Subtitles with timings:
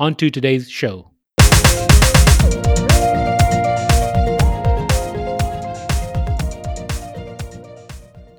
[0.00, 1.10] on to today's show.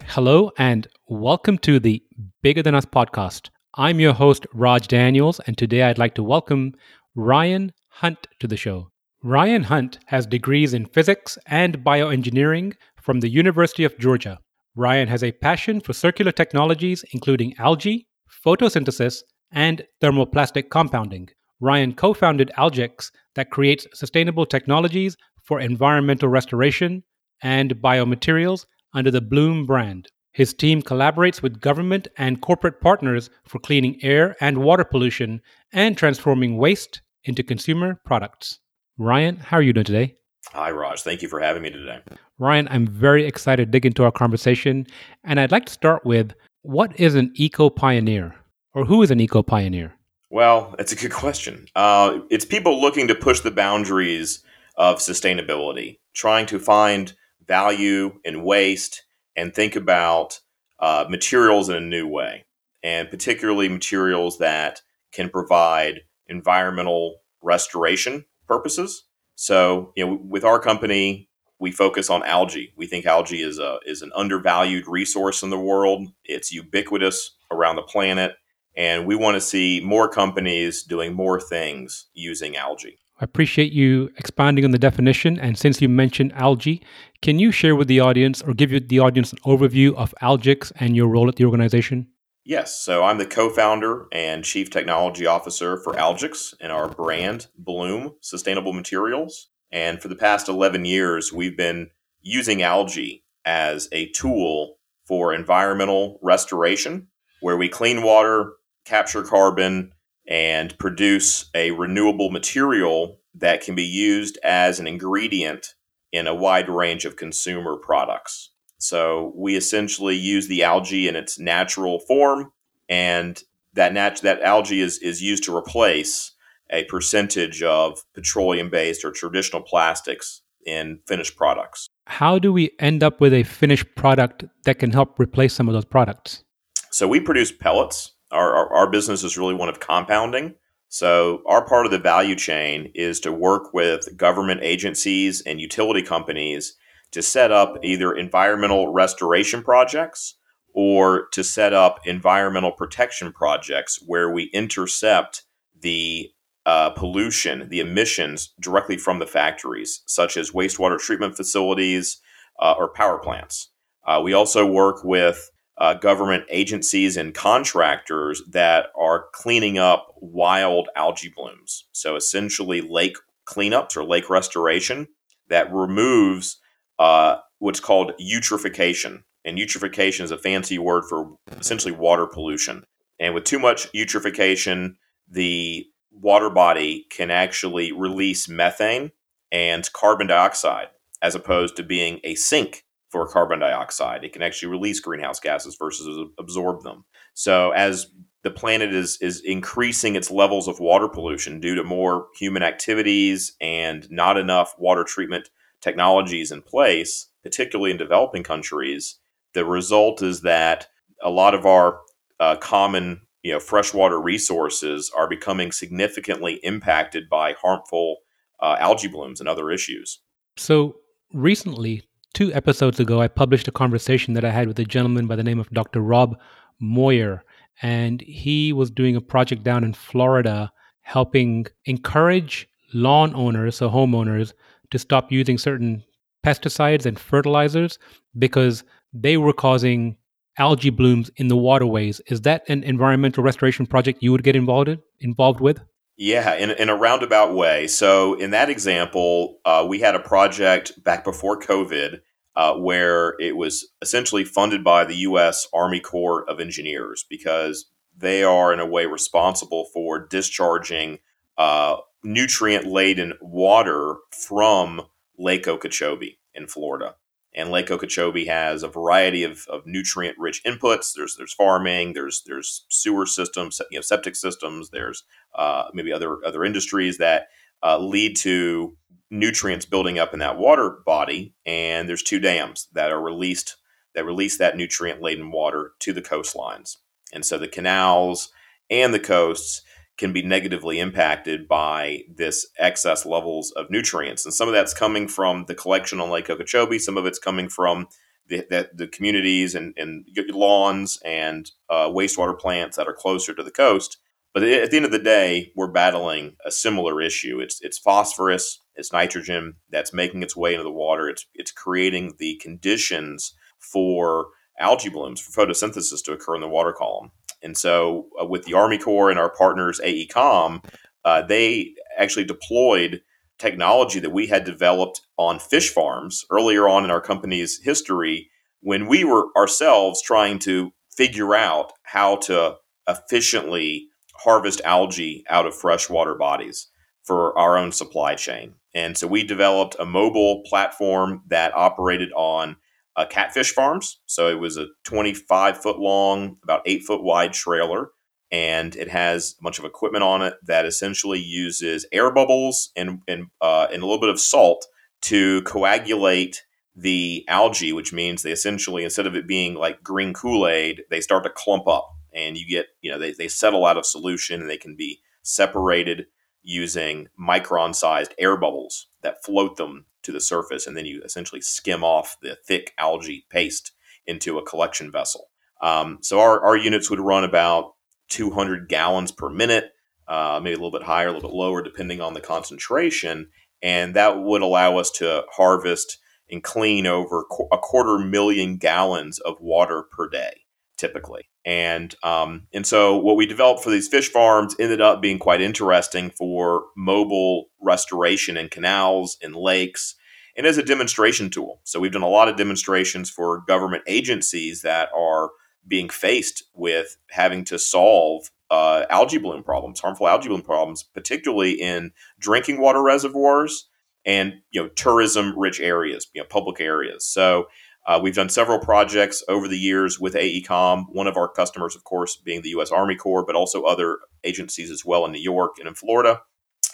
[0.08, 2.02] Hello, and welcome to the
[2.42, 3.50] Bigger Than Us podcast.
[3.76, 6.76] I'm your host, Raj Daniels, and today I'd like to welcome
[7.16, 8.90] Ryan Hunt to the show.
[9.22, 14.40] Ryan Hunt has degrees in physics and bioengineering from the University of Georgia.
[14.76, 18.08] Ryan has a passion for circular technologies, including algae,
[18.46, 21.30] photosynthesis, and thermoplastic compounding.
[21.60, 27.04] Ryan co founded Algix, that creates sustainable technologies for environmental restoration
[27.42, 30.08] and biomaterials under the Bloom brand.
[30.32, 35.42] His team collaborates with government and corporate partners for cleaning air and water pollution
[35.74, 38.60] and transforming waste into consumer products.
[38.98, 40.16] Ryan, how are you doing today?
[40.52, 41.02] Hi, Raj.
[41.02, 42.00] Thank you for having me today.
[42.38, 44.88] Ryan, I'm very excited to dig into our conversation.
[45.24, 48.36] And I'd like to start with what is an eco pioneer,
[48.74, 49.99] or who is an eco pioneer?
[50.30, 51.68] Well, it's a good question.
[51.76, 54.44] Uh, it's people looking to push the boundaries
[54.76, 57.14] of sustainability, trying to find
[57.48, 59.04] value in waste
[59.36, 60.40] and think about
[60.80, 62.46] uh, materials in a new way,
[62.84, 69.06] and particularly materials that can provide environmental restoration purposes.
[69.36, 71.28] So, you know, with our company,
[71.60, 72.72] we focus on algae.
[72.78, 76.08] We think algae is a is an undervalued resource in the world.
[76.24, 78.36] It's ubiquitous around the planet
[78.76, 83.00] and we want to see more companies doing more things using algae.
[83.22, 85.38] I appreciate you expanding on the definition.
[85.38, 86.82] And since you mentioned algae,
[87.22, 90.96] can you share with the audience or give the audience an overview of Algix and
[90.96, 92.08] your role at the organization?
[92.46, 92.80] Yes.
[92.80, 98.16] So I'm the co founder and chief technology officer for Algix and our brand, Bloom
[98.22, 99.50] Sustainable Materials.
[99.72, 101.90] And for the past 11 years, we've been
[102.22, 107.08] using algae as a tool for environmental restoration,
[107.42, 108.54] where we clean water,
[108.90, 109.94] capture carbon
[110.28, 115.76] and produce a renewable material that can be used as an ingredient
[116.12, 118.52] in a wide range of consumer products.
[118.80, 122.52] So we essentially use the algae in its natural form,
[122.88, 123.40] and
[123.74, 126.34] that nat- that algae is is used to replace
[126.72, 131.88] a percentage of petroleum based or traditional plastics in finished products.
[132.08, 135.74] How do we end up with a finished product that can help replace some of
[135.74, 136.44] those products?
[136.92, 140.56] So we produce pellets our, our, our business is really one of compounding.
[140.92, 146.02] So, our part of the value chain is to work with government agencies and utility
[146.02, 146.76] companies
[147.12, 150.36] to set up either environmental restoration projects
[150.74, 155.44] or to set up environmental protection projects where we intercept
[155.80, 156.32] the
[156.66, 162.20] uh, pollution, the emissions directly from the factories, such as wastewater treatment facilities
[162.60, 163.72] uh, or power plants.
[164.06, 170.90] Uh, we also work with uh, government agencies and contractors that are cleaning up wild
[170.96, 171.86] algae blooms.
[171.94, 173.18] So essentially, lake
[173.48, 175.08] cleanups or lake restoration
[175.48, 176.58] that removes
[177.00, 179.24] uh, what's called eutrophication.
[179.46, 182.84] And eutrophication is a fancy word for essentially water pollution.
[183.20, 184.96] And with too much eutrophication,
[185.30, 189.12] the water body can actually release methane
[189.52, 190.88] and carbon dioxide
[191.22, 194.24] as opposed to being a sink for carbon dioxide.
[194.24, 197.06] It can actually release greenhouse gases versus absorb them.
[197.34, 198.08] So as
[198.44, 203.56] the planet is is increasing its levels of water pollution due to more human activities
[203.60, 205.50] and not enough water treatment
[205.82, 209.20] technologies in place, particularly in developing countries,
[209.54, 210.88] the result is that
[211.22, 212.00] a lot of our
[212.40, 218.18] uh, common you know freshwater resources are becoming significantly impacted by harmful
[218.62, 220.22] uh, algae blooms and other issues.
[220.58, 220.98] So
[221.34, 222.04] recently,
[222.34, 225.44] two episodes ago, I published a conversation that I had with a gentleman by the
[225.44, 226.02] name of Dr.
[226.02, 226.38] Rob
[226.80, 227.44] Moyer.
[227.82, 230.72] And he was doing a project down in Florida
[231.02, 234.54] helping encourage lawn owners, so homeowners,
[234.92, 236.04] to stop using certain
[236.46, 237.98] pesticides and fertilizers
[238.38, 238.84] because
[239.14, 240.16] they were causing
[240.58, 242.22] algae blooms in the waterways.
[242.28, 245.82] Is that an environmental restoration project you would get involved in, involved with?
[246.22, 247.88] Yeah, in, in a roundabout way.
[247.88, 252.20] So, in that example, uh, we had a project back before COVID
[252.58, 255.66] uh, where it was essentially funded by the U.S.
[255.74, 261.20] Army Corps of Engineers because they are, in a way, responsible for discharging
[261.58, 265.04] uh, nutrient laden water from
[265.38, 267.16] Lake Okeechobee in Florida.
[267.56, 271.14] And Lake Okeechobee has a variety of, of nutrient rich inputs.
[271.16, 274.92] There's there's farming, there's there's sewer systems, you know, septic systems.
[274.92, 275.24] There's
[275.56, 277.48] uh, maybe other other industries that
[277.84, 278.96] uh, lead to
[279.32, 281.54] nutrients building up in that water body.
[281.66, 283.78] And there's two dams that are released
[284.16, 286.98] that release that nutrient laden water to the coastlines.
[287.32, 288.52] And so the canals
[288.90, 289.84] and the coasts
[290.20, 294.46] can be negatively impacted by this excess levels of nutrients.
[294.46, 297.00] And some of that's coming from the collection on Lake Okeechobee.
[297.00, 298.08] Some of it's coming from
[298.48, 303.64] the, the, the communities and, and, lawns and uh, wastewater plants that are closer to
[303.64, 304.18] the coast.
[304.54, 307.60] But at the end of the day, we're battling a similar issue.
[307.60, 311.30] It's it's phosphorus, it's nitrogen that's making its way into the water.
[311.30, 314.48] It's it's creating the conditions for
[314.80, 317.32] algae blooms for photosynthesis to occur in the water column.
[317.62, 320.84] And so, uh, with the Army Corps and our partners, AECOM,
[321.26, 323.22] uh, they actually deployed
[323.58, 328.50] technology that we had developed on fish farms earlier on in our company's history
[328.82, 332.76] when we were ourselves trying to figure out how to
[333.08, 334.08] efficiently
[334.38, 336.88] harvest algae out of freshwater bodies
[337.24, 338.74] for our own supply chain.
[338.96, 342.78] And so we developed a mobile platform that operated on
[343.20, 344.22] uh, catfish farms.
[344.28, 348.12] So it was a 25 foot long, about eight foot wide trailer.
[348.50, 353.20] And it has a bunch of equipment on it that essentially uses air bubbles and,
[353.28, 354.88] and, uh, and a little bit of salt
[355.24, 356.64] to coagulate
[356.96, 361.20] the algae, which means they essentially, instead of it being like green Kool Aid, they
[361.20, 364.62] start to clump up and you get, you know, they, they settle out of solution
[364.62, 366.26] and they can be separated
[366.64, 371.62] using micron sized air bubbles that float them to the surface, and then you essentially
[371.62, 373.92] skim off the thick algae paste
[374.28, 375.50] into a collection vessel.
[375.82, 377.94] Um, so our, our units would run about
[378.30, 379.92] 200 gallons per minute,
[380.28, 383.50] uh, maybe a little bit higher, a little bit lower, depending on the concentration.
[383.82, 386.20] And that would allow us to harvest
[386.52, 390.62] and clean over a quarter million gallons of water per day,
[390.98, 391.50] typically.
[391.66, 395.62] And um, and so what we developed for these fish farms ended up being quite
[395.62, 400.16] interesting for mobile restoration in canals and lakes
[400.60, 401.80] and as a demonstration tool.
[401.86, 405.52] So we've done a lot of demonstrations for government agencies that are
[405.88, 411.72] being faced with having to solve uh, algae bloom problems, harmful algae bloom problems, particularly
[411.72, 413.88] in drinking water reservoirs
[414.26, 417.26] and you know tourism rich areas, you know public areas.
[417.26, 417.68] So
[418.06, 421.06] uh, we've done several projects over the years with AECOM.
[421.14, 422.92] One of our customers, of course, being the U.S.
[422.92, 426.42] Army Corps, but also other agencies as well in New York and in Florida.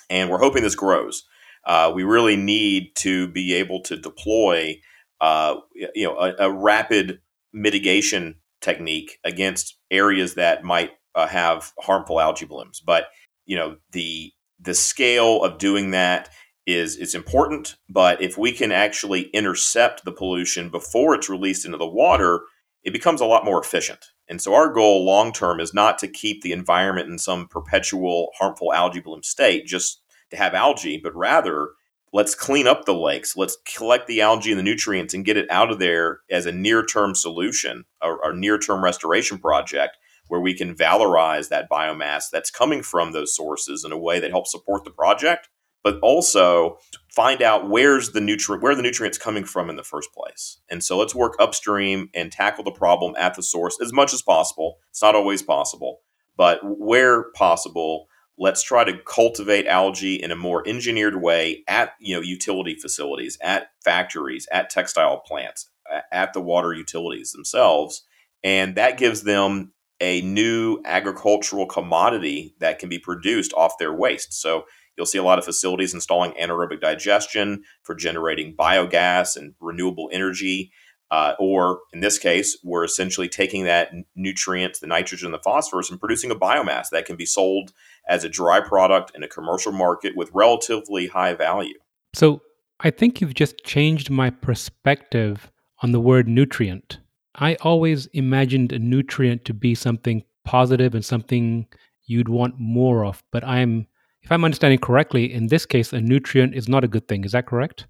[0.07, 1.23] And we're hoping this grows.
[1.65, 4.79] Uh, we really need to be able to deploy,
[5.21, 7.19] uh, you know, a, a, rapid
[7.53, 12.81] mitigation technique against areas that might uh, have harmful algae blooms.
[12.85, 13.07] But
[13.45, 16.29] you know, the the scale of doing that
[16.65, 17.75] is is important.
[17.89, 22.41] But if we can actually intercept the pollution before it's released into the water,
[22.83, 24.05] it becomes a lot more efficient.
[24.27, 28.29] And so our goal long term is not to keep the environment in some perpetual
[28.37, 31.69] harmful algae bloom state, just to have algae, but rather
[32.13, 35.49] let's clean up the lakes, let's collect the algae and the nutrients and get it
[35.49, 40.41] out of there as a near term solution or, or near term restoration project where
[40.41, 44.51] we can valorize that biomass that's coming from those sources in a way that helps
[44.51, 45.49] support the project
[45.85, 46.79] but also
[47.11, 50.57] find out where's the nutrient where the nutrients coming from in the first place.
[50.67, 54.23] And so let's work upstream and tackle the problem at the source as much as
[54.23, 54.79] possible.
[54.89, 55.99] It's not always possible,
[56.35, 62.15] but where possible, let's try to cultivate algae in a more engineered way at you
[62.15, 65.69] know utility facilities, at factories, at textile plants,
[66.11, 68.03] at the water utilities themselves,
[68.43, 74.33] and that gives them a new agricultural commodity that can be produced off their waste.
[74.33, 74.65] So
[74.97, 80.71] You'll see a lot of facilities installing anaerobic digestion for generating biogas and renewable energy.
[81.15, 85.97] Uh, or in this case, we're essentially taking that nutrient, the nitrogen, the phosphorus, and
[85.97, 87.71] producing a biomass that can be sold
[88.09, 91.79] as a dry product in a commercial market with relatively high value.
[92.13, 92.41] So
[92.81, 95.49] I think you've just changed my perspective
[95.81, 96.99] on the word nutrient.
[97.35, 101.65] I always imagined a nutrient to be something positive and something
[102.07, 103.87] you'd want more of, but I'm
[104.21, 107.23] if I'm understanding correctly, in this case, a nutrient is not a good thing.
[107.23, 107.87] Is that correct?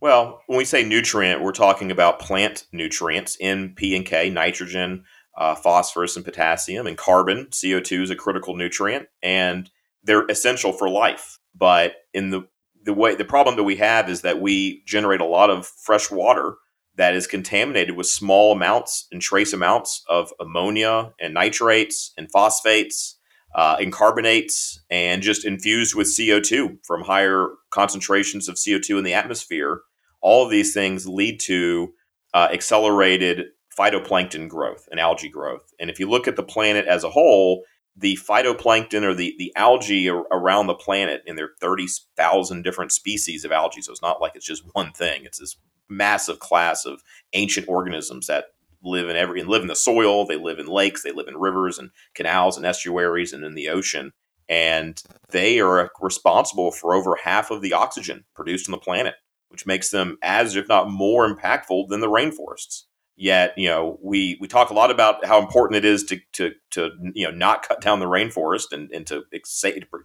[0.00, 5.04] Well, when we say nutrient, we're talking about plant nutrients N, P, and K, nitrogen,
[5.36, 7.46] uh, phosphorus, and potassium, and carbon.
[7.46, 9.70] CO2 is a critical nutrient, and
[10.02, 11.38] they're essential for life.
[11.54, 12.46] But in the
[12.84, 16.10] the way the problem that we have is that we generate a lot of fresh
[16.10, 16.56] water
[16.96, 23.15] that is contaminated with small amounts and trace amounts of ammonia and nitrates and phosphates
[23.56, 29.14] uh, in carbonates and just infused with CO2 from higher concentrations of CO2 in the
[29.14, 29.80] atmosphere.
[30.20, 31.94] All of these things lead to
[32.34, 33.46] uh, accelerated
[33.76, 35.72] phytoplankton growth and algae growth.
[35.80, 37.64] And if you look at the planet as a whole,
[37.96, 43.42] the phytoplankton or the, the algae around the planet, and there are 30,000 different species
[43.42, 43.80] of algae.
[43.80, 45.56] So it's not like it's just one thing, it's this
[45.88, 48.46] massive class of ancient organisms that
[48.82, 50.26] live in every and live in the soil.
[50.26, 53.68] They live in lakes, they live in rivers and canals and estuaries and in the
[53.68, 54.12] ocean.
[54.48, 59.14] And they are responsible for over half of the oxygen produced on the planet,
[59.48, 62.84] which makes them as, if not more, impactful than the rainforests.
[63.18, 66.52] Yet, you know, we, we talk a lot about how important it is to, to,
[66.72, 69.24] to you know, not cut down the rainforest and, and to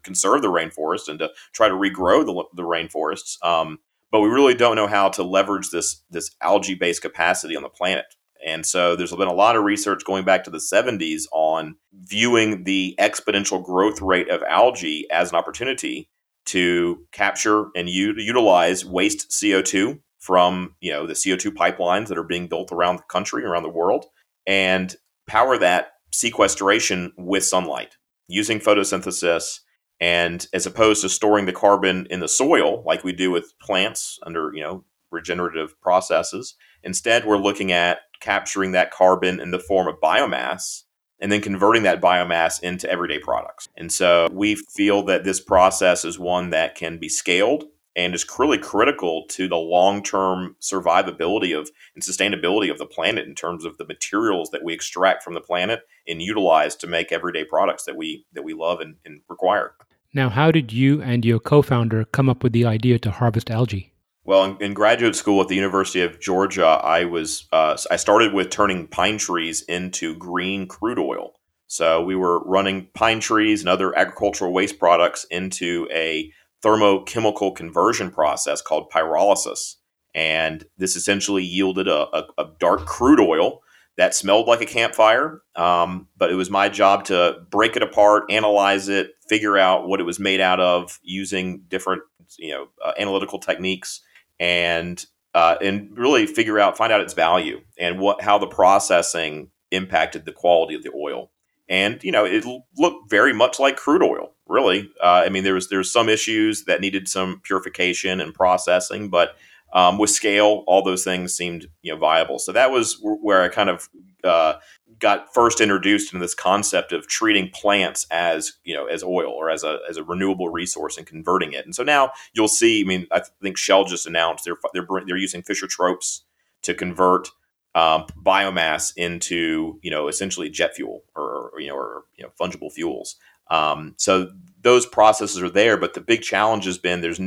[0.01, 3.35] conserve the rainforest and to try to regrow the, the rainforests.
[3.45, 3.79] Um,
[4.11, 7.69] but we really don't know how to leverage this, this algae based capacity on the
[7.69, 8.05] planet.
[8.45, 12.63] And so there's been a lot of research going back to the 70s on viewing
[12.63, 16.09] the exponential growth rate of algae as an opportunity
[16.45, 22.23] to capture and u- utilize waste CO2 from you know the CO2 pipelines that are
[22.23, 24.05] being built around the country, around the world,
[24.47, 24.95] and
[25.27, 29.59] power that sequestration with sunlight using photosynthesis.
[29.99, 34.19] And as opposed to storing the carbon in the soil like we do with plants
[34.25, 39.87] under you know regenerative processes, instead we're looking at capturing that carbon in the form
[39.87, 40.83] of biomass
[41.19, 43.69] and then converting that biomass into everyday products.
[43.77, 48.25] And so we feel that this process is one that can be scaled and is
[48.39, 53.77] really critical to the long-term survivability of and sustainability of the planet in terms of
[53.77, 57.97] the materials that we extract from the planet and utilize to make everyday products that
[57.97, 59.73] we that we love and, and require.
[60.13, 63.93] Now, how did you and your co-founder come up with the idea to harvest algae?
[64.31, 68.31] Well, in, in graduate school at the University of Georgia, I was uh, I started
[68.31, 71.33] with turning pine trees into green crude oil.
[71.67, 76.31] So we were running pine trees and other agricultural waste products into a
[76.63, 79.75] thermochemical conversion process called pyrolysis.
[80.15, 83.59] And this essentially yielded a, a, a dark crude oil
[83.97, 85.41] that smelled like a campfire.
[85.57, 89.99] Um, but it was my job to break it apart, analyze it, figure out what
[89.99, 92.03] it was made out of using different
[92.39, 93.99] you know uh, analytical techniques,
[94.41, 99.49] and uh, and really figure out find out its value and what how the processing
[99.69, 101.31] impacted the quality of the oil.
[101.69, 102.43] And you know it
[102.77, 104.89] looked very much like crude oil really.
[105.01, 109.37] Uh, I mean, there was there's some issues that needed some purification and processing, but
[109.73, 112.39] um, with scale, all those things seemed you know viable.
[112.39, 113.89] So that was where I kind of
[114.23, 114.55] uh,
[115.01, 119.49] got first introduced into this concept of treating plants as you know as oil or
[119.49, 121.65] as a as a renewable resource and converting it.
[121.65, 122.81] And so now you'll see.
[122.81, 126.21] I mean, I think Shell just announced they're they're they're using Fischer-Tropsch
[126.61, 127.29] to convert
[127.75, 132.31] um, biomass into you know essentially jet fuel or, or you know or you know
[132.39, 133.17] fungible fuels.
[133.49, 134.31] Um, so
[134.61, 137.19] those processes are there, but the big challenge has been there's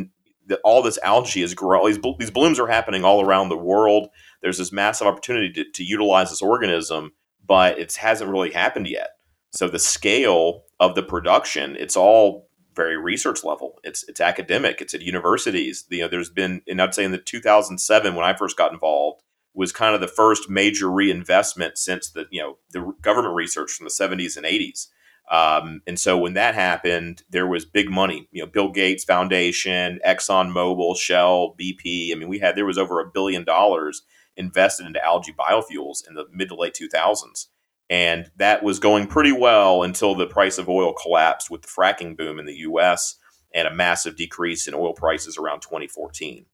[0.62, 1.94] all this algae is growing.
[1.94, 4.08] These, these blooms are happening all around the world.
[4.42, 7.12] There's this massive opportunity to, to utilize this organism,
[7.46, 9.10] but it hasn't really happened yet.
[9.52, 13.78] So the scale of the production, it's all very research level.
[13.84, 14.80] It's it's academic.
[14.80, 15.84] It's at universities.
[15.90, 19.22] You know, there's been, and I'd say in the 2007 when I first got involved,
[19.54, 23.84] was kind of the first major reinvestment since the you know the government research from
[23.84, 24.88] the 70s and 80s.
[25.30, 28.28] Um, and so when that happened, there was big money.
[28.30, 32.12] You know, Bill Gates Foundation, Exxon Mobil, Shell, BP.
[32.12, 34.02] I mean, we had there was over a billion dollars
[34.36, 37.46] invested into algae biofuels in the mid to late 2000s.
[37.90, 42.16] And that was going pretty well until the price of oil collapsed with the fracking
[42.16, 43.16] boom in the US
[43.54, 46.46] and a massive decrease in oil prices around 2014.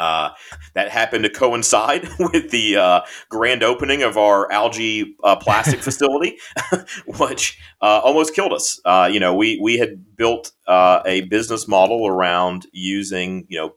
[0.00, 0.30] Uh,
[0.72, 6.38] that happened to coincide with the uh, grand opening of our algae uh, plastic facility,
[7.18, 8.80] which uh, almost killed us.
[8.86, 13.74] Uh, you know, we we had built uh, a business model around using you know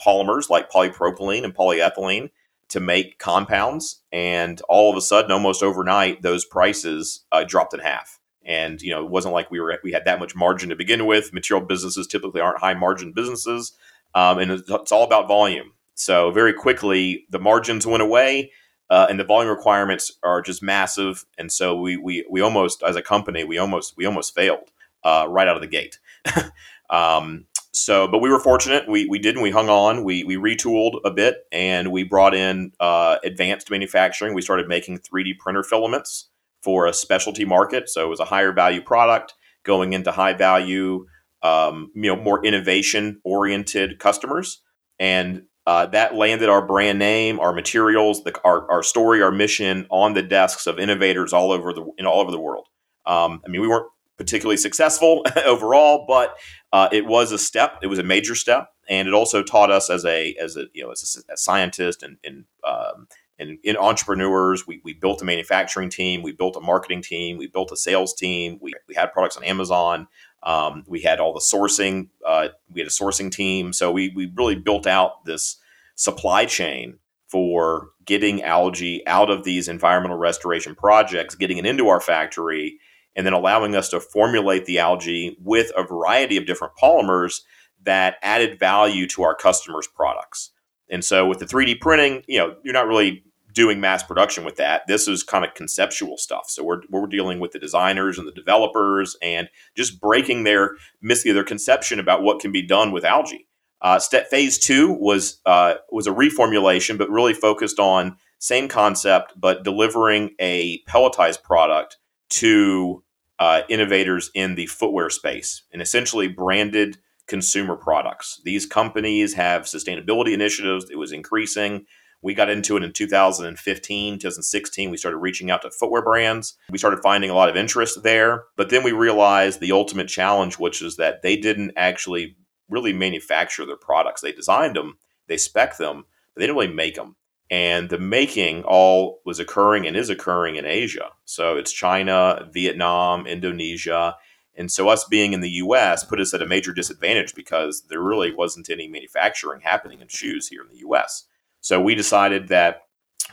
[0.00, 2.30] polymers like polypropylene and polyethylene
[2.70, 8.18] to make compounds, and all of a sudden, almost overnight, those prices dropped in half.
[8.44, 11.06] And you know, it wasn't like we were we had that much margin to begin
[11.06, 11.32] with.
[11.32, 13.72] Material businesses typically aren't high margin businesses
[14.14, 15.72] um, and it's all about volume.
[15.94, 18.52] So very quickly, the margins went away,
[18.88, 21.24] uh, and the volume requirements are just massive.
[21.38, 24.70] And so we we we almost, as a company, we almost we almost failed
[25.04, 25.98] uh, right out of the gate.
[26.90, 28.88] um, so, but we were fortunate.
[28.88, 30.04] We we did, and we hung on.
[30.04, 34.34] We we retooled a bit, and we brought in uh, advanced manufacturing.
[34.34, 36.30] We started making 3D printer filaments
[36.62, 37.88] for a specialty market.
[37.88, 39.34] So it was a higher value product
[39.64, 41.06] going into high value
[41.42, 44.62] um, you know more innovation oriented customers
[44.98, 49.86] and uh, that landed our brand name our materials the, our, our story our mission
[49.90, 52.66] on the desks of innovators all over the in all over the world
[53.06, 53.86] um, i mean we weren't
[54.20, 56.36] particularly successful overall, but
[56.74, 57.78] uh, it was a step.
[57.82, 60.84] It was a major step, and it also taught us as a as a you
[60.84, 63.08] know as a, scientist and and um,
[63.38, 67.46] and in entrepreneurs, we, we built a manufacturing team, we built a marketing team, we
[67.46, 70.06] built a sales team, we, we had products on Amazon,
[70.42, 73.72] um, we had all the sourcing, uh, we had a sourcing team.
[73.72, 75.56] So we, we really built out this
[75.94, 76.98] supply chain
[77.28, 82.78] for getting algae out of these environmental restoration projects, getting it into our factory,
[83.16, 87.40] and then allowing us to formulate the algae with a variety of different polymers
[87.82, 90.50] that added value to our customers' products.
[90.90, 94.56] And so with the 3D printing, you know, you're not really doing mass production with
[94.56, 94.86] that.
[94.86, 96.44] This is kind of conceptual stuff.
[96.48, 101.44] So we're, we're dealing with the designers and the developers and just breaking their their
[101.44, 103.46] conception about what can be done with algae.
[103.82, 109.32] Uh, step phase two was uh, was a reformulation, but really focused on same concept,
[109.36, 111.96] but delivering a pelletized product
[112.30, 113.02] to
[113.38, 118.40] uh, innovators in the footwear space and essentially branded consumer products.
[118.44, 120.90] These companies have sustainability initiatives.
[120.90, 121.86] It was increasing.
[122.22, 124.90] We got into it in 2015, 2016.
[124.90, 126.56] We started reaching out to footwear brands.
[126.70, 128.44] We started finding a lot of interest there.
[128.56, 132.36] But then we realized the ultimate challenge, which is that they didn't actually
[132.68, 134.20] really manufacture their products.
[134.20, 137.16] They designed them, they spec them, but they didn't really make them.
[137.50, 141.10] And the making all was occurring and is occurring in Asia.
[141.24, 144.16] So it's China, Vietnam, Indonesia.
[144.56, 148.02] And so us being in the US put us at a major disadvantage because there
[148.02, 151.24] really wasn't any manufacturing happening in shoes here in the US.
[151.60, 152.82] So we decided that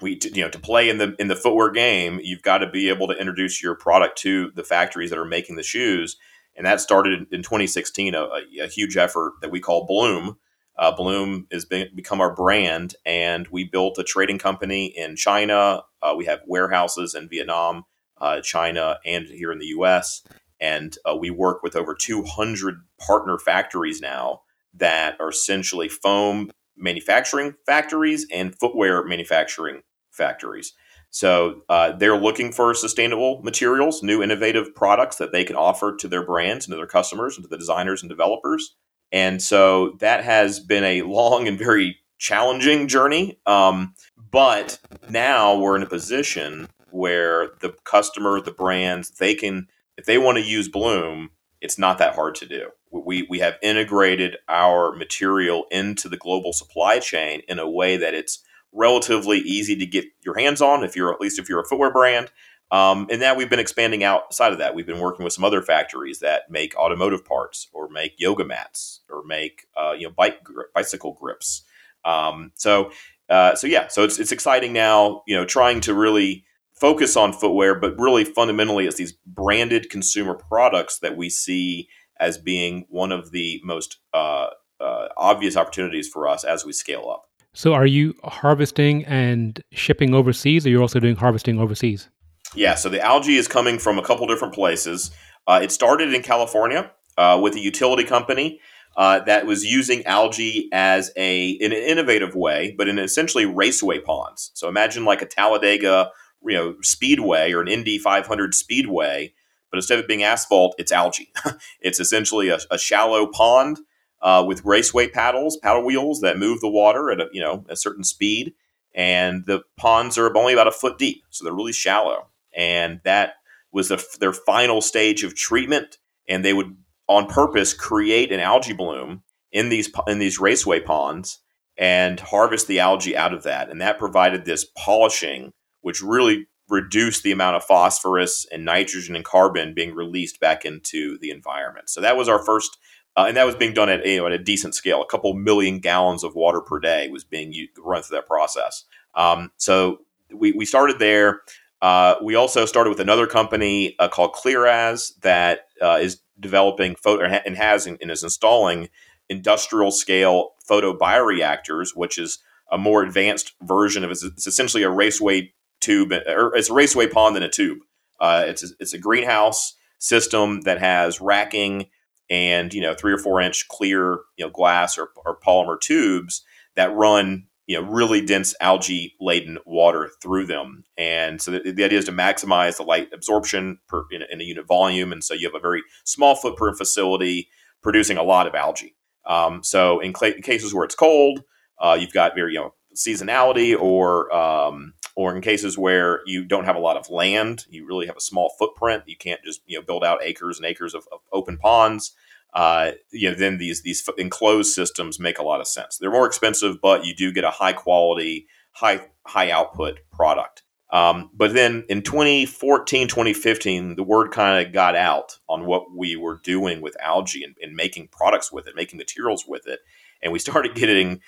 [0.01, 2.89] we you know to play in the in the footwear game, you've got to be
[2.89, 6.17] able to introduce your product to the factories that are making the shoes,
[6.55, 8.27] and that started in 2016 a,
[8.62, 10.38] a huge effort that we call Bloom.
[10.77, 15.81] Uh, Bloom has been, become our brand, and we built a trading company in China.
[16.01, 17.84] Uh, we have warehouses in Vietnam,
[18.22, 20.22] uh, China, and here in the U.S.
[20.60, 24.41] And uh, we work with over 200 partner factories now
[24.75, 30.73] that are essentially foam manufacturing factories and footwear manufacturing factories.
[31.10, 36.08] So uh, they're looking for sustainable materials, new innovative products that they can offer to
[36.08, 38.75] their brands and to their customers and to the designers and developers.
[39.12, 43.39] And so that has been a long and very challenging journey.
[43.46, 43.93] Um,
[44.32, 49.67] but now we're in a position where the customer, the brands, they can,
[49.98, 51.30] if they want to use Bloom,
[51.62, 52.70] it's not that hard to do.
[52.91, 58.13] We, we have integrated our material into the global supply chain in a way that
[58.13, 58.43] it's
[58.74, 61.91] relatively easy to get your hands on if you're at least if you're a footwear
[61.91, 62.32] brand.
[62.69, 64.75] Um, and now we've been expanding outside of that.
[64.75, 69.01] We've been working with some other factories that make automotive parts or make yoga mats
[69.10, 70.39] or make uh, you know bike
[70.73, 71.63] bicycle grips.
[72.03, 72.91] Um, so
[73.30, 75.23] uh, so yeah, so it's it's exciting now.
[75.27, 80.34] You know, trying to really focus on footwear, but really fundamentally, it's these branded consumer
[80.34, 84.47] products that we see as being one of the most uh,
[84.80, 87.25] uh, obvious opportunities for us as we scale up.
[87.53, 92.10] So, are you harvesting and shipping overseas, or you're also doing harvesting overseas?
[92.55, 95.12] Yeah, so the algae is coming from a couple different places.
[95.47, 98.60] Uh, it started in California uh, with a utility company.
[98.95, 103.99] Uh, that was using algae as a in an innovative way, but in essentially raceway
[103.99, 104.49] ponds.
[104.55, 106.10] So imagine like a Talladega
[106.43, 109.33] you know speedway or an Indy 500 speedway,
[109.69, 111.31] but instead of being asphalt, it's algae.
[111.79, 113.77] it's essentially a, a shallow pond
[114.23, 117.75] uh, with raceway paddles, paddle wheels that move the water at a you know a
[117.75, 118.55] certain speed,
[118.95, 122.29] and the ponds are only about a foot deep, so they're really shallow.
[122.58, 123.36] And that
[123.72, 126.76] was the, their final stage of treatment, and they would
[127.08, 131.39] on purpose create an algae bloom in these in these raceway ponds
[131.78, 137.24] and harvest the algae out of that, and that provided this polishing which really reduced
[137.24, 141.89] the amount of phosphorus and nitrogen and carbon being released back into the environment.
[141.89, 142.78] So that was our first,
[143.15, 145.02] uh, and that was being done at, you know, at a decent scale.
[145.02, 148.84] A couple million gallons of water per day was being used, run through that process.
[149.15, 150.00] Um, so
[150.34, 151.41] we, we started there.
[151.81, 157.25] Uh, we also started with another company uh, called ClearAs that uh, is developing photo
[157.25, 158.89] and has and is installing
[159.29, 162.39] industrial scale photobioreactors, which is
[162.71, 164.17] a more advanced version of it.
[164.23, 167.79] It's essentially a raceway tube, or it's a raceway pond than a tube.
[168.19, 171.87] Uh, it's a, it's a greenhouse system that has racking
[172.29, 176.43] and you know three or four inch clear you know glass or, or polymer tubes
[176.75, 180.84] that run you know really dense algae laden water through them.
[180.97, 184.43] And so the, the, idea is to maximize the light absorption per, in, in, a
[184.43, 185.12] unit volume.
[185.12, 187.49] And so you have a very small footprint facility
[187.84, 188.95] producing a lot of algae.
[189.25, 191.43] Um, so in, cl- cases where it's cold
[191.80, 196.65] uh, you've got very you know seasonality or um, or in cases where you don't
[196.65, 199.77] have a lot of land, you really have a small footprint, you can't just you
[199.77, 202.13] know build out acres and acres of, of open ponds.
[202.53, 205.97] Uh, you know, then these these enclosed systems make a lot of sense.
[205.97, 210.63] They're more expensive, but you do get a high quality, high high output product.
[210.89, 216.15] Um, but then in 2014, 2015, the word kind of got out on what we
[216.15, 219.79] were doing with algae and, and, making products with it, making materials with it.
[220.23, 221.19] And we started getting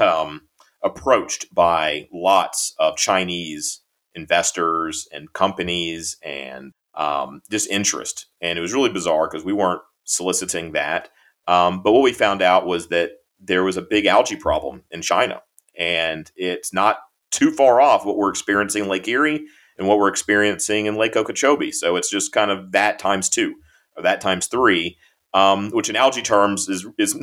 [0.00, 0.48] um,
[0.82, 3.82] approached by lots of Chinese
[4.16, 8.26] investors and companies and um, just interest.
[8.40, 11.08] And it was really bizarre because we weren't soliciting that.
[11.46, 15.02] Um, but what we found out was that there was a big algae problem in
[15.02, 15.42] China.
[15.78, 16.98] And it's not
[17.30, 19.44] too far off what we're experiencing in Lake Erie
[19.76, 21.72] and what we're experiencing in Lake Okeechobee.
[21.72, 23.54] So it's just kind of that times two
[23.96, 24.96] or that times three,
[25.32, 27.14] um, which in algae terms is is,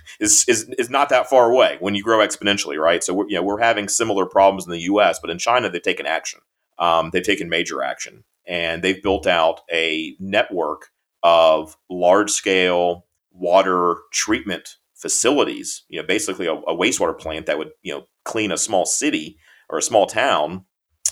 [0.20, 3.04] is is is not that far away when you grow exponentially, right?
[3.04, 5.82] So we're, you know we're having similar problems in the U.S., but in China they've
[5.82, 6.40] taken action.
[6.78, 10.90] Um, they've taken major action, and they've built out a network
[11.22, 15.84] of large scale water treatment facilities.
[15.88, 19.38] You know, basically a, a wastewater plant that would you know clean a small city
[19.68, 20.64] or a small town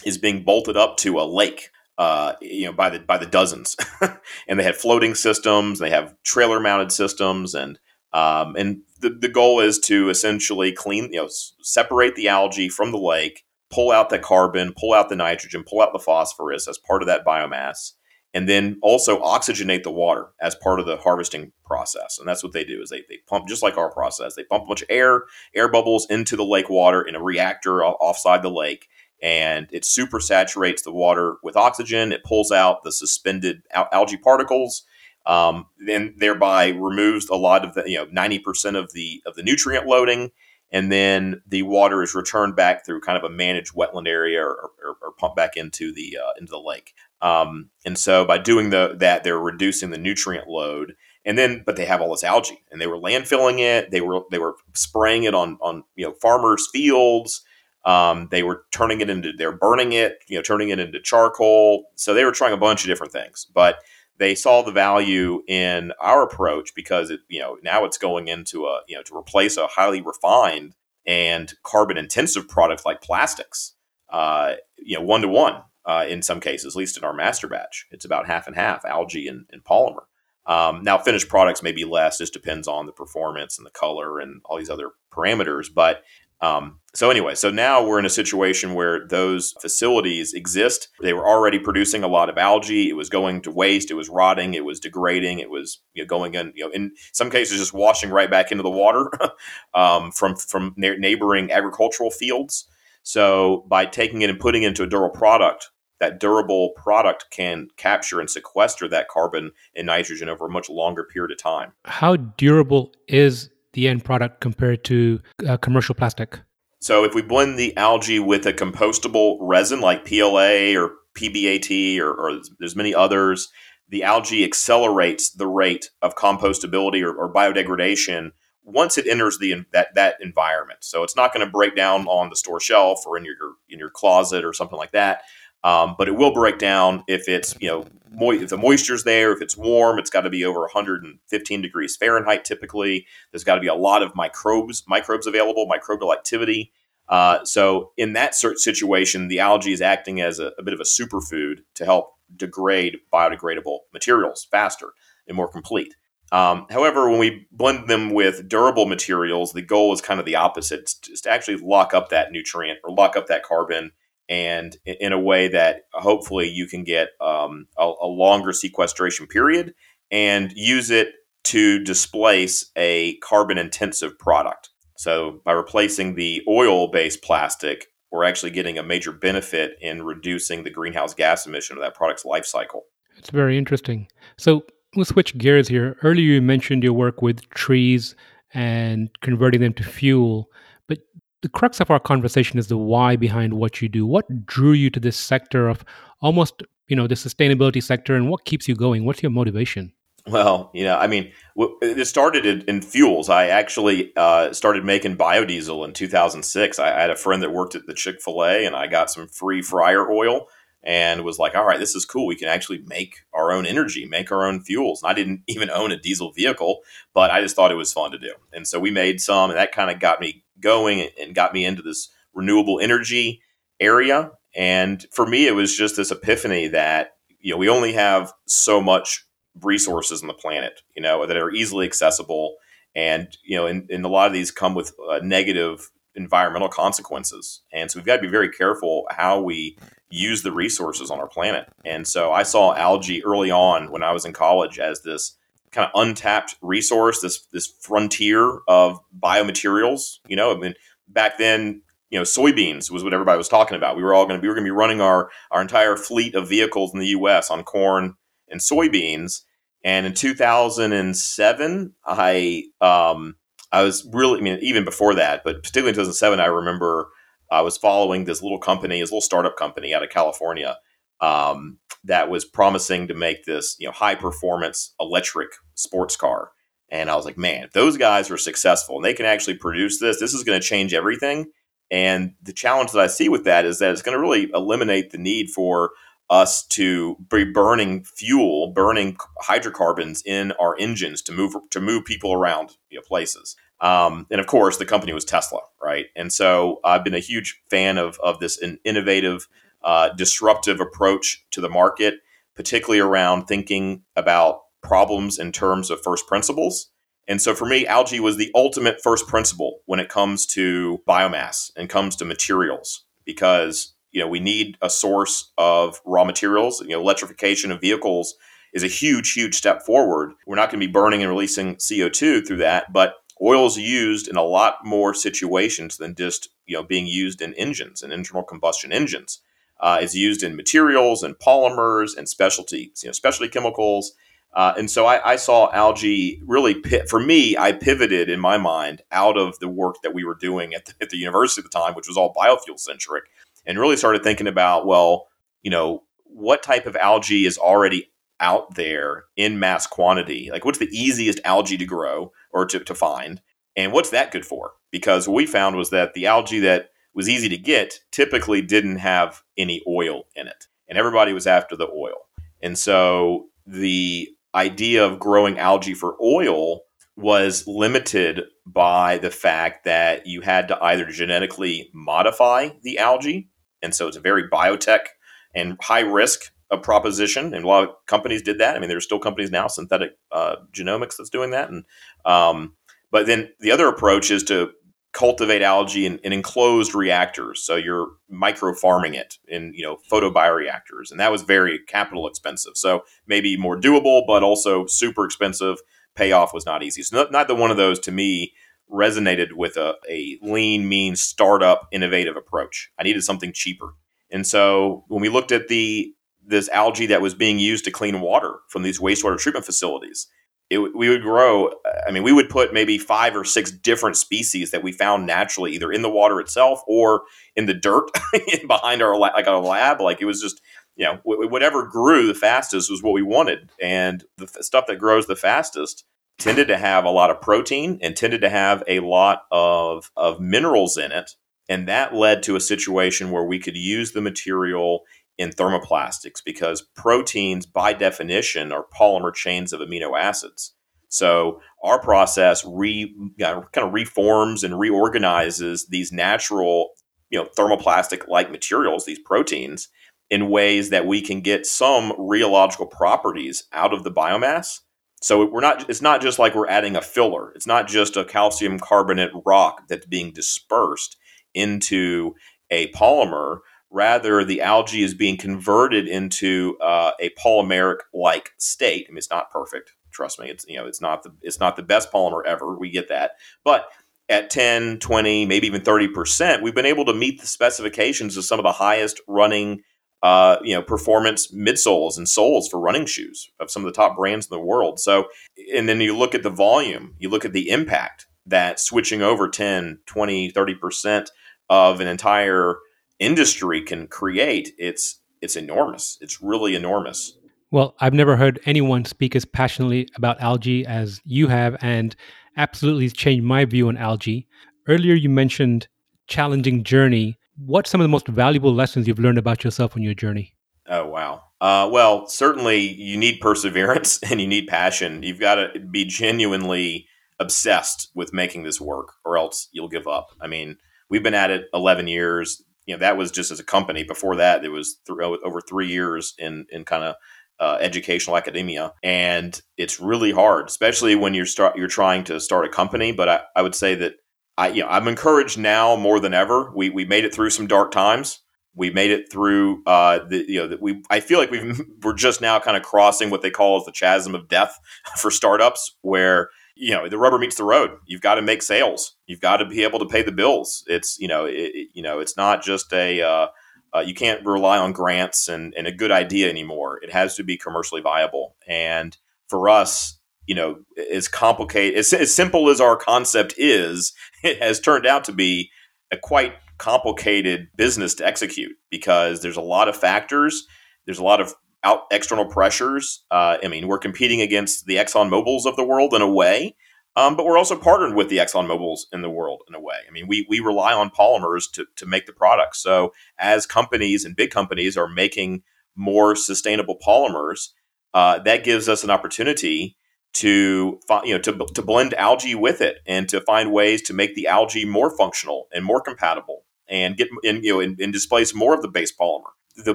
[0.04, 3.76] is being bolted up to a lake uh, you know by the by the dozens
[4.48, 7.78] and they have floating systems they have trailer mounted systems and
[8.12, 11.28] um, and the, the goal is to essentially clean you know
[11.62, 15.80] separate the algae from the lake pull out the carbon pull out the nitrogen pull
[15.80, 17.92] out the phosphorus as part of that biomass
[18.36, 22.18] and then also oxygenate the water as part of the harvesting process.
[22.18, 24.34] And that's what they do is they, they pump just like our process.
[24.34, 25.22] They pump a bunch of air,
[25.54, 28.88] air bubbles into the lake water in a reactor offside the lake.
[29.22, 32.12] And it super saturates the water with oxygen.
[32.12, 34.84] It pulls out the suspended al- algae particles,
[35.24, 39.34] um, and thereby removes a lot of the you know ninety percent of the of
[39.34, 40.30] the nutrient loading.
[40.70, 44.72] And then the water is returned back through kind of a managed wetland area or,
[44.84, 46.92] or, or pumped back into the uh, into the lake.
[47.22, 50.94] Um, and so by doing the, that, they're reducing the nutrient load.
[51.24, 53.90] And then, but they have all this algae, and they were landfilling it.
[53.90, 57.42] They were they were spraying it on on you know farmers' fields.
[57.84, 61.86] Um, they were turning it into they're burning it, you know, turning it into charcoal.
[61.96, 63.78] So they were trying a bunch of different things, but
[64.18, 68.66] they saw the value in our approach because it you know now it's going into
[68.66, 70.76] a you know to replace a highly refined
[71.06, 73.74] and carbon intensive product like plastics.
[74.08, 77.48] Uh, you know, one to one uh, in some cases, at least in our master
[77.48, 77.86] batch.
[77.90, 80.04] It's about half and half algae and, and polymer.
[80.46, 84.20] Um, now, finished products may be less, just depends on the performance and the color
[84.20, 85.66] and all these other parameters.
[85.72, 86.02] But
[86.40, 90.88] um, so, anyway, so now we're in a situation where those facilities exist.
[91.00, 92.90] They were already producing a lot of algae.
[92.90, 93.90] It was going to waste.
[93.90, 94.54] It was rotting.
[94.54, 95.38] It was degrading.
[95.38, 98.52] It was you know, going in, you know, in some cases, just washing right back
[98.52, 99.10] into the water
[99.74, 102.68] um, from from neighboring agricultural fields.
[103.02, 107.68] So, by taking it and putting it into a durable product, that durable product can
[107.76, 111.72] capture and sequester that carbon and nitrogen over a much longer period of time.
[111.84, 116.40] How durable is the end product compared to uh, commercial plastic?
[116.80, 122.12] So, if we blend the algae with a compostable resin like PLA or PBAT or,
[122.12, 123.48] or there's many others,
[123.88, 128.32] the algae accelerates the rate of compostability or, or biodegradation
[128.66, 130.80] once it enters the that that environment.
[130.82, 133.36] So it's not going to break down on the store shelf or in your
[133.68, 135.22] in your closet or something like that.
[135.66, 139.32] Um, but it will break down if it's you know mo- if the moisture's there,
[139.32, 142.44] if it's warm, it's got to be over 115 degrees Fahrenheit.
[142.44, 146.72] Typically, there's got to be a lot of microbes microbes available, microbial activity.
[147.08, 150.84] Uh, so in that situation, the algae is acting as a, a bit of a
[150.84, 154.90] superfood to help degrade biodegradable materials faster
[155.26, 155.94] and more complete.
[156.32, 160.36] Um, however, when we blend them with durable materials, the goal is kind of the
[160.36, 160.80] opposite.
[161.08, 163.92] It's to actually lock up that nutrient or lock up that carbon
[164.28, 169.74] and in a way that hopefully you can get um, a, a, longer sequestration period
[170.10, 171.12] and use it
[171.44, 174.70] to displace a carbon intensive product.
[174.96, 180.64] So, by replacing the oil based plastic, we're actually getting a major benefit in reducing
[180.64, 182.84] the greenhouse gas emission of that product's life cycle.
[183.16, 184.08] It's very interesting.
[184.38, 184.64] So,
[184.96, 185.96] we'll switch gears here.
[186.02, 188.16] Earlier, you mentioned your work with trees
[188.54, 190.50] and converting them to fuel.
[190.88, 190.98] But
[191.42, 194.06] the crux of our conversation is the why behind what you do.
[194.06, 195.84] What drew you to this sector of
[196.20, 199.04] almost, you know, the sustainability sector and what keeps you going?
[199.04, 199.92] What's your motivation?
[200.28, 203.28] Well, you know, I mean, it started in, fuels.
[203.28, 206.78] I actually uh, started making biodiesel in 2006.
[206.80, 209.10] I, I had a friend that worked at the Chick fil A and I got
[209.10, 210.48] some free fryer oil
[210.82, 212.26] and was like, all right, this is cool.
[212.26, 215.02] We can actually make our own energy, make our own fuels.
[215.02, 216.80] And I didn't even own a diesel vehicle,
[217.14, 218.32] but I just thought it was fun to do.
[218.52, 221.64] And so we made some, and that kind of got me going and got me
[221.64, 223.42] into this renewable energy
[223.80, 224.30] area.
[224.54, 228.80] And for me, it was just this epiphany that, you know, we only have so
[228.80, 229.24] much
[229.62, 232.56] resources on the planet, you know, that are easily accessible.
[232.94, 237.62] And, you know, and, and a lot of these come with uh, negative environmental consequences.
[237.72, 239.76] And so we've got to be very careful how we
[240.08, 241.68] use the resources on our planet.
[241.84, 245.36] And so I saw algae early on when I was in college as this
[245.76, 250.18] kind of untapped resource, this this frontier of biomaterials.
[250.26, 250.74] You know, I mean,
[251.06, 253.96] back then, you know, soybeans was what everybody was talking about.
[253.96, 255.96] We were all going to be we were going to be running our our entire
[255.96, 257.50] fleet of vehicles in the U.S.
[257.50, 258.14] on corn
[258.48, 259.42] and soybeans.
[259.84, 263.36] And in 2007, I um,
[263.70, 267.08] I was really, I mean, even before that, but particularly in 2007, I remember
[267.50, 270.78] I was following this little company, this little startup company out of California
[271.20, 276.50] um, that was promising to make this, you know, high performance electric sports car.
[276.88, 280.00] And I was like, man, if those guys are successful and they can actually produce
[280.00, 281.46] this, this is going to change everything.
[281.90, 285.10] And the challenge that I see with that is that it's going to really eliminate
[285.10, 285.90] the need for
[286.28, 292.32] us to be burning fuel, burning hydrocarbons in our engines to move to move people
[292.32, 293.56] around you know, places.
[293.80, 296.06] Um, and of course, the company was Tesla, right?
[296.16, 299.46] And so I've been a huge fan of of this innovative,
[299.86, 302.16] uh, disruptive approach to the market,
[302.56, 306.90] particularly around thinking about problems in terms of first principles.
[307.28, 311.70] And so for me, algae was the ultimate first principle when it comes to biomass
[311.76, 316.80] and comes to materials because you know we need a source of raw materials.
[316.82, 318.34] You know, electrification of vehicles
[318.72, 320.32] is a huge, huge step forward.
[320.46, 324.28] We're not going to be burning and releasing CO2 through that, but oil is used
[324.28, 328.42] in a lot more situations than just you know being used in engines and internal
[328.42, 329.40] combustion engines.
[329.80, 334.12] Uh, it's used in materials and polymers and specialty you know specialty chemicals.
[334.54, 337.58] Uh, and so I, I, saw algae really for me.
[337.58, 340.94] I pivoted in my mind out of the work that we were doing at the,
[341.02, 343.24] at the university at the time, which was all biofuel centric,
[343.66, 345.28] and really started thinking about well,
[345.62, 348.10] you know, what type of algae is already
[348.40, 350.48] out there in mass quantity?
[350.50, 353.40] Like, what's the easiest algae to grow or to, to find?
[353.76, 354.72] And what's that good for?
[354.90, 358.98] Because what we found was that the algae that was easy to get typically didn't
[358.98, 360.66] have any oil in it.
[360.88, 362.28] And everybody was after the oil.
[362.62, 366.82] And so the idea of growing algae for oil
[367.16, 373.48] was limited by the fact that you had to either genetically modify the algae.
[373.82, 375.06] And so it's a very biotech
[375.54, 378.74] and high risk a proposition, and a lot of companies did that.
[378.74, 381.70] I mean, there's still companies now, synthetic uh, genomics, that's doing that.
[381.70, 381.84] And
[382.24, 382.74] um,
[383.12, 384.72] but then the other approach is to
[385.16, 387.64] cultivate algae in, in, enclosed reactors.
[387.64, 392.72] So you're micro farming it in you know photobioreactors, and that was very capital expensive.
[392.76, 395.78] So maybe more doable, but also super expensive.
[396.14, 397.02] Payoff was not easy.
[397.02, 398.52] So neither one of those to me
[398.92, 402.90] resonated with a, a lean, mean startup innovative approach.
[402.98, 403.94] I needed something cheaper.
[404.30, 406.12] And so when we looked at the
[406.46, 410.28] this algae that was being used to clean water from these wastewater treatment facilities.
[410.68, 411.70] It, we would grow.
[412.06, 415.72] I mean, we would put maybe five or six different species that we found naturally,
[415.72, 417.22] either in the water itself or
[417.54, 418.10] in the dirt
[418.66, 420.00] behind our like our lab.
[420.00, 420.60] Like it was just,
[420.96, 425.26] you know, whatever grew the fastest was what we wanted, and the stuff that grows
[425.26, 426.04] the fastest
[426.38, 430.40] tended to have a lot of protein and tended to have a lot of of
[430.40, 431.32] minerals in it,
[431.68, 435.02] and that led to a situation where we could use the material
[435.38, 440.74] in thermoplastics because proteins, by definition, are polymer chains of amino acids.
[441.08, 446.90] So our process re, uh, know, kind of reforms and reorganizes these natural,
[447.30, 449.88] you know, thermoplastic-like materials, these proteins,
[450.30, 454.80] in ways that we can get some rheological properties out of the biomass.
[455.22, 455.88] So we're not.
[455.88, 457.52] It's not just like we're adding a filler.
[457.52, 461.16] It's not just a calcium carbonate rock that's being dispersed
[461.54, 462.34] into
[462.70, 463.58] a polymer
[463.96, 469.06] Rather, the algae is being converted into uh, a polymeric like state.
[469.08, 469.94] I mean, it's not perfect.
[470.10, 470.50] Trust me.
[470.50, 472.76] It's you know, it's not the it's not the best polymer ever.
[472.76, 473.32] We get that,
[473.64, 473.88] but
[474.28, 478.58] at 10, 20, maybe even 30%, we've been able to meet the specifications of some
[478.58, 479.82] of the highest running
[480.22, 484.16] uh, you know, performance midsoles and soles for running shoes of some of the top
[484.16, 484.98] brands in the world.
[484.98, 485.28] So,
[485.74, 489.48] and then you look at the volume, you look at the impact that switching over
[489.48, 491.28] 10, 20, 30%
[491.70, 492.78] of an entire
[493.18, 496.18] industry can create, it's it's enormous.
[496.20, 497.36] It's really enormous.
[497.70, 502.14] Well, I've never heard anyone speak as passionately about algae as you have, and
[502.56, 504.46] absolutely changed my view on algae.
[504.88, 505.88] Earlier, you mentioned
[506.26, 507.36] challenging journey.
[507.56, 510.54] What's some of the most valuable lessons you've learned about yourself on your journey?
[510.88, 511.42] Oh, wow.
[511.60, 515.22] Uh, well, certainly you need perseverance and you need passion.
[515.22, 517.06] You've got to be genuinely
[517.38, 520.28] obsessed with making this work, or else you'll give up.
[520.40, 520.76] I mean,
[521.10, 524.04] we've been at it 11 years you know that was just as a company.
[524.04, 527.14] Before that, it was th- over three years in in kind of
[527.58, 532.66] uh, educational academia, and it's really hard, especially when you're start you're trying to start
[532.66, 533.12] a company.
[533.12, 534.14] But I, I would say that
[534.56, 536.72] I you know I'm encouraged now more than ever.
[536.74, 538.40] We we made it through some dark times.
[538.74, 542.14] We made it through uh, the you know that we I feel like we we're
[542.14, 544.78] just now kind of crossing what they call as the chasm of death
[545.16, 547.92] for startups, where you know the rubber meets the road.
[548.06, 549.16] You've got to make sales.
[549.26, 550.84] You've got to be able to pay the bills.
[550.86, 553.46] It's you know it, you know it's not just a uh,
[553.94, 556.98] uh, you can't rely on grants and, and a good idea anymore.
[557.02, 558.56] It has to be commercially viable.
[558.68, 559.16] And
[559.48, 560.76] for us, you know,
[561.12, 564.12] as complicated as, as simple as our concept is,
[564.42, 565.70] it has turned out to be
[566.12, 570.66] a quite complicated business to execute because there's a lot of factors.
[571.06, 571.54] There's a lot of
[571.86, 573.24] out external pressures.
[573.30, 576.74] Uh, I mean, we're competing against the Exxon Mobil's of the world in a way,
[577.14, 579.96] um, but we're also partnered with the Exxon Mobil's in the world in a way.
[580.06, 582.82] I mean, we we rely on polymers to to make the products.
[582.82, 585.62] So as companies and big companies are making
[585.94, 587.68] more sustainable polymers,
[588.12, 589.96] uh, that gives us an opportunity
[590.34, 594.34] to you know to, to blend algae with it and to find ways to make
[594.34, 598.54] the algae more functional and more compatible and get in you know and, and displace
[598.54, 599.94] more of the base polymer the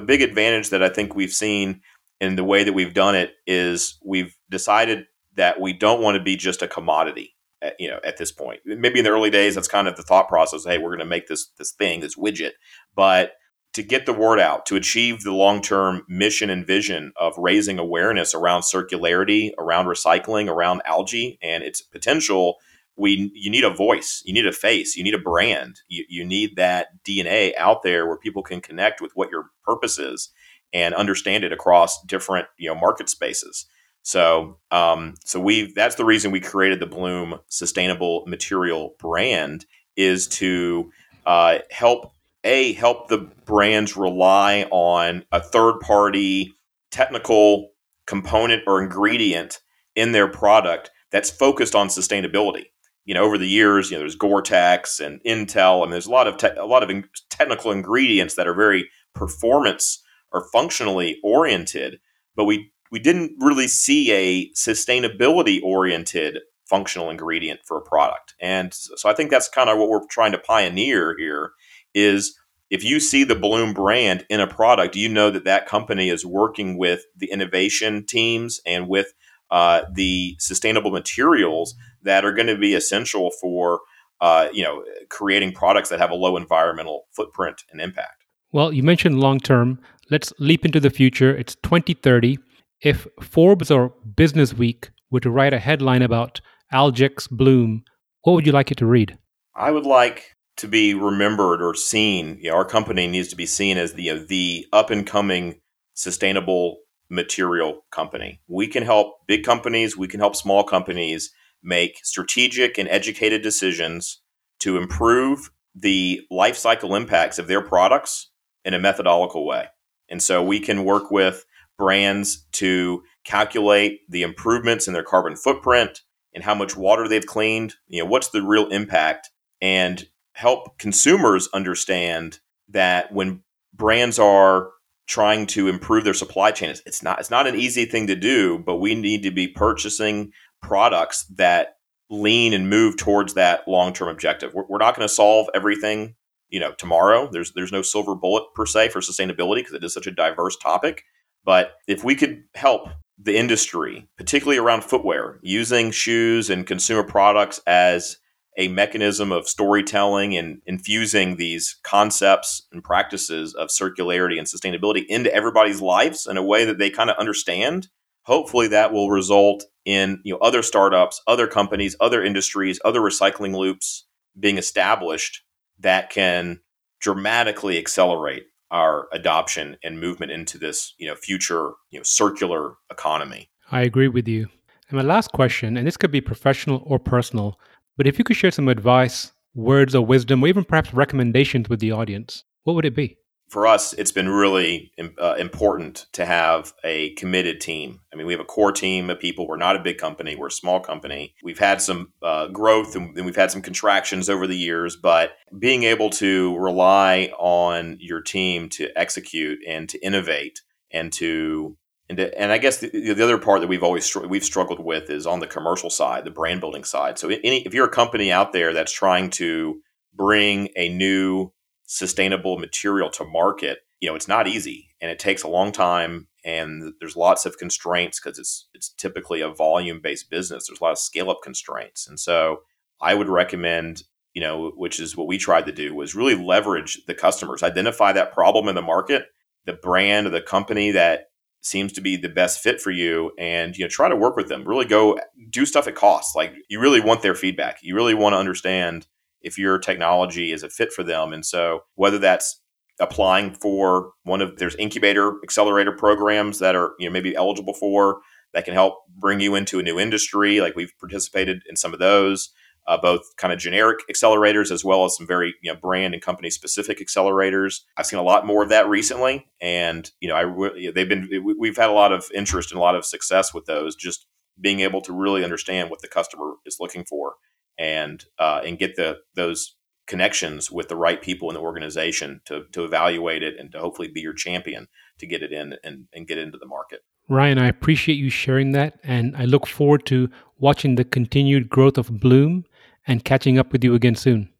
[0.00, 1.80] big advantage that I think we've seen
[2.20, 6.22] in the way that we've done it is we've decided that we don't want to
[6.22, 7.34] be just a commodity.
[7.60, 10.02] At, you know, at this point, maybe in the early days, that's kind of the
[10.02, 10.64] thought process.
[10.64, 12.52] Hey, we're going to make this this thing, this widget,
[12.96, 13.34] but
[13.74, 17.78] to get the word out, to achieve the long term mission and vision of raising
[17.78, 22.56] awareness around circularity, around recycling, around algae and its potential,
[22.96, 26.24] we you need a voice, you need a face, you need a brand, you, you
[26.24, 30.30] need that DNA out there where people can connect with what your purpose is
[30.72, 33.66] and understand it across different you know market spaces.
[34.02, 39.64] So, um, so we that's the reason we created the Bloom Sustainable Material brand
[39.96, 40.90] is to
[41.24, 42.12] uh, help
[42.44, 46.54] a help the brands rely on a third party
[46.90, 47.70] technical
[48.06, 49.60] component or ingredient
[49.94, 52.66] in their product that's focused on sustainability
[53.04, 56.10] you know, over the years, you know, there's Gore-Tex and Intel, I and there's a
[56.10, 61.18] lot of te- a lot of in- technical ingredients that are very performance or functionally
[61.22, 62.00] oriented,
[62.36, 66.38] but we we didn't really see a sustainability oriented
[66.68, 68.34] functional ingredient for a product.
[68.40, 71.52] And so I think that's kind of what we're trying to pioneer here
[71.94, 72.38] is
[72.70, 76.24] if you see the Bloom brand in a product, you know that that company is
[76.24, 79.12] working with the innovation teams and with
[79.50, 83.80] uh, the sustainable materials that are going to be essential for
[84.20, 88.24] uh, you know creating products that have a low environmental footprint and impact.
[88.52, 89.80] Well, you mentioned long term.
[90.10, 91.34] Let's leap into the future.
[91.34, 92.38] It's 2030.
[92.82, 96.40] If Forbes or Business Week were to write a headline about
[96.72, 97.84] Algix Bloom,
[98.22, 99.16] what would you like it to read?
[99.54, 102.38] I would like to be remembered or seen.
[102.40, 105.60] You know, our company needs to be seen as the the up and coming
[105.94, 108.40] sustainable material company.
[108.48, 109.96] We can help big companies.
[109.96, 111.30] We can help small companies
[111.62, 114.20] make strategic and educated decisions
[114.60, 118.30] to improve the life cycle impacts of their products
[118.64, 119.66] in a methodological way.
[120.08, 121.44] And so we can work with
[121.78, 126.02] brands to calculate the improvements in their carbon footprint
[126.34, 131.48] and how much water they've cleaned, you know, what's the real impact and help consumers
[131.54, 133.42] understand that when
[133.74, 134.70] brands are
[135.06, 138.58] trying to improve their supply chain it's not it's not an easy thing to do
[138.58, 141.76] but we need to be purchasing products that
[142.10, 144.54] lean and move towards that long-term objective.
[144.54, 146.14] We're, we're not going to solve everything,
[146.48, 147.28] you know, tomorrow.
[147.30, 150.56] There's there's no silver bullet per se for sustainability because it is such a diverse
[150.56, 151.04] topic.
[151.44, 157.60] But if we could help the industry, particularly around footwear, using shoes and consumer products
[157.66, 158.18] as
[158.58, 165.32] a mechanism of storytelling and infusing these concepts and practices of circularity and sustainability into
[165.34, 167.88] everybody's lives in a way that they kind of understand
[168.22, 173.56] hopefully that will result in you know other startups other companies other industries other recycling
[173.56, 174.06] loops
[174.38, 175.42] being established
[175.80, 176.60] that can
[177.00, 183.48] dramatically accelerate our adoption and movement into this you know future you know circular economy.
[183.70, 184.48] I agree with you.
[184.88, 187.58] And my last question and this could be professional or personal
[187.96, 191.80] but if you could share some advice words of wisdom or even perhaps recommendations with
[191.80, 193.16] the audience what would it be
[193.52, 194.90] for us, it's been really
[195.20, 198.00] uh, important to have a committed team.
[198.10, 199.46] I mean, we have a core team of people.
[199.46, 201.34] We're not a big company, we're a small company.
[201.42, 205.82] We've had some uh, growth and, we've had some contractions over the years, but being
[205.82, 211.76] able to rely on your team to execute and to innovate and to
[212.08, 215.10] and, to, and I guess the, the, other part that we've always we've struggled with
[215.10, 217.18] is on the commercial side, the brand building side.
[217.18, 219.80] So, any, if you're a company out there that's trying to
[220.14, 221.52] bring a new
[221.92, 226.26] sustainable material to market, you know, it's not easy and it takes a long time
[226.42, 230.66] and there's lots of constraints because it's it's typically a volume based business.
[230.66, 232.08] There's a lot of scale up constraints.
[232.08, 232.62] And so
[233.02, 237.04] I would recommend, you know, which is what we tried to do was really leverage
[237.06, 239.26] the customers, identify that problem in the market,
[239.66, 241.26] the brand or the company that
[241.60, 244.48] seems to be the best fit for you and you know try to work with
[244.48, 245.16] them really go
[245.48, 249.06] do stuff at cost like you really want their feedback you really want to understand
[249.42, 252.60] if your technology is a fit for them and so whether that's
[253.00, 258.20] applying for one of there's incubator accelerator programs that are you know maybe eligible for
[258.54, 261.98] that can help bring you into a new industry like we've participated in some of
[261.98, 262.50] those
[262.86, 266.22] uh, both kind of generic accelerators as well as some very you know brand and
[266.22, 267.80] company specific accelerators.
[267.96, 271.28] I've seen a lot more of that recently, and you know I they've been
[271.58, 273.94] we've had a lot of interest and a lot of success with those.
[273.94, 274.26] Just
[274.60, 277.34] being able to really understand what the customer is looking for
[277.78, 282.64] and uh, and get the those connections with the right people in the organization to,
[282.72, 286.26] to evaluate it and to hopefully be your champion to get it in and, and
[286.26, 287.00] get into the market.
[287.28, 291.96] Ryan, I appreciate you sharing that, and I look forward to watching the continued growth
[291.96, 292.64] of Bloom
[293.06, 294.50] and catching up with you again soon.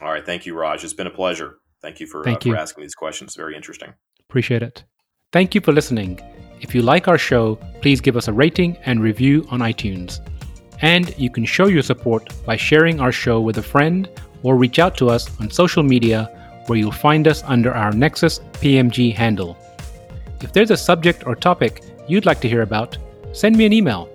[0.00, 0.24] All right.
[0.24, 0.82] Thank you, Raj.
[0.82, 1.58] It's been a pleasure.
[1.82, 2.54] Thank you for, Thank uh, you.
[2.54, 3.34] for asking these questions.
[3.34, 3.92] Very interesting.
[4.20, 4.84] Appreciate it.
[5.32, 6.20] Thank you for listening.
[6.60, 10.20] If you like our show, please give us a rating and review on iTunes.
[10.82, 14.08] And you can show your support by sharing our show with a friend
[14.42, 16.30] or reach out to us on social media
[16.66, 19.56] where you'll find us under our Nexus PMG handle.
[20.40, 22.98] If there's a subject or topic you'd like to hear about,
[23.32, 24.08] send me an email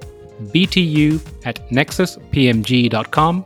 [0.53, 3.45] btu at nexuspmg.com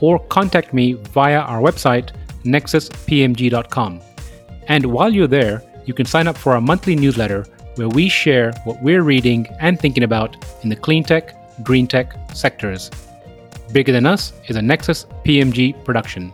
[0.00, 2.12] or contact me via our website,
[2.44, 4.00] nexuspmg.com.
[4.68, 7.44] And while you're there, you can sign up for our monthly newsletter
[7.74, 12.16] where we share what we're reading and thinking about in the clean tech, green tech
[12.34, 12.90] sectors.
[13.72, 16.32] Bigger Than Us is a Nexus PMG production.